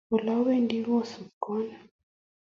Olawendi 0.13 0.77
kosubwon 0.85 1.67